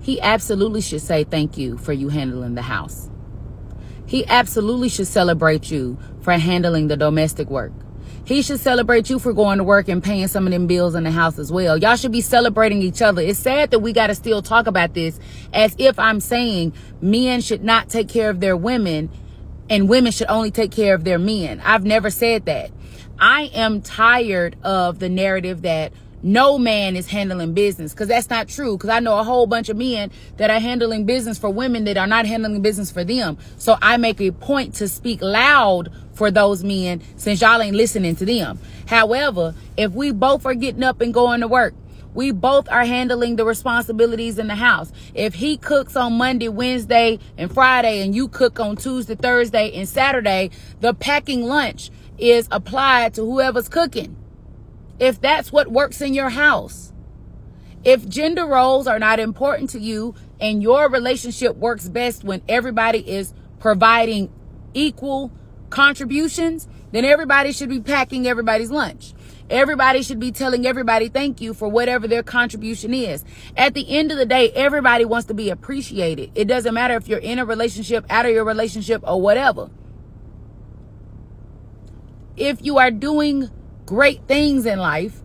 [0.00, 3.10] he absolutely should say thank you for you handling the house.
[4.06, 7.72] He absolutely should celebrate you for handling the domestic work.
[8.24, 11.04] He should celebrate you for going to work and paying some of them bills in
[11.04, 11.76] the house as well.
[11.76, 13.22] Y'all should be celebrating each other.
[13.22, 15.18] It's sad that we got to still talk about this
[15.52, 19.10] as if I'm saying men should not take care of their women
[19.68, 21.60] and women should only take care of their men.
[21.64, 22.70] I've never said that.
[23.18, 25.92] I am tired of the narrative that
[26.22, 29.68] no man is handling business because that's not true because i know a whole bunch
[29.68, 33.38] of men that are handling business for women that are not handling business for them.
[33.56, 38.16] So i make a point to speak loud for those men since y'all ain't listening
[38.16, 38.58] to them.
[38.86, 41.74] However if we both are getting up and going to work
[42.12, 44.92] we both are handling the responsibilities in the house.
[45.14, 49.88] If he cooks on Monday, Wednesday, and Friday, and you cook on Tuesday, Thursday, and
[49.88, 54.16] Saturday, the packing lunch is applied to whoever's cooking
[55.00, 56.92] if that's what works in your house.
[57.82, 62.98] If gender roles are not important to you and your relationship works best when everybody
[63.10, 64.30] is providing
[64.74, 65.32] equal
[65.70, 69.14] contributions, then everybody should be packing everybody's lunch.
[69.48, 73.24] Everybody should be telling everybody thank you for whatever their contribution is.
[73.56, 76.30] At the end of the day, everybody wants to be appreciated.
[76.34, 79.70] It doesn't matter if you're in a relationship, out of your relationship, or whatever.
[82.36, 83.50] If you are doing
[83.90, 85.20] great things in life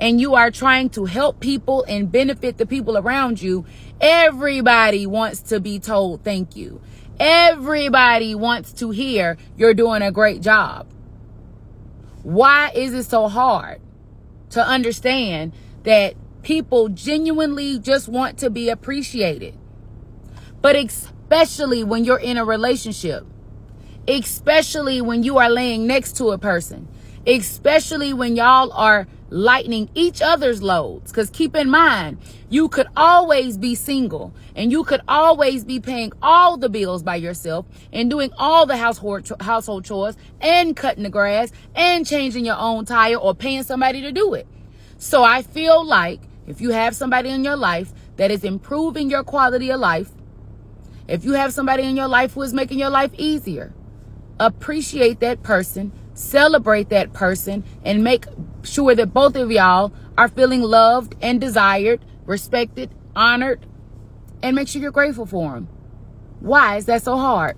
[0.00, 3.64] and you are trying to help people and benefit the people around you,
[4.00, 6.80] everybody wants to be told thank you.
[7.20, 10.88] Everybody wants to hear you're doing a great job.
[12.24, 13.80] Why is it so hard
[14.50, 15.52] to understand
[15.84, 19.56] that people genuinely just want to be appreciated?
[20.60, 23.24] But especially when you're in a relationship,
[24.08, 26.88] especially when you are laying next to a person,
[27.26, 31.10] especially when y'all are lightening each other's loads.
[31.10, 32.18] Because keep in mind,
[32.50, 37.16] you could always be single and you could always be paying all the bills by
[37.16, 42.58] yourself and doing all the household, household chores and cutting the grass and changing your
[42.58, 44.46] own tire or paying somebody to do it.
[44.98, 49.24] So I feel like if you have somebody in your life that is improving your
[49.24, 50.10] quality of life,
[51.08, 53.72] if you have somebody in your life who is making your life easier,
[54.38, 58.26] appreciate that person celebrate that person and make
[58.62, 63.64] sure that both of y'all are feeling loved and desired, respected, honored,
[64.42, 65.68] and make sure you're grateful for them.
[66.40, 67.56] Why is that so hard?